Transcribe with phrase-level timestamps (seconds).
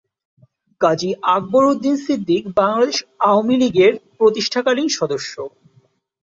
[0.81, 2.97] কাজী আকবর উদ্দিন সিদ্দিক বাংলাদেশ
[3.27, 5.33] আওয়ামীলীগের প্রতিষ্ঠাকালীন সদস্য।